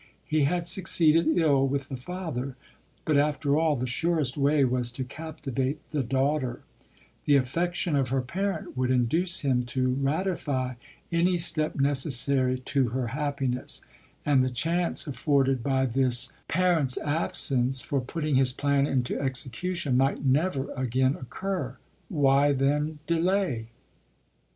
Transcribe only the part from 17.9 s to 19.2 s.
putting his plan into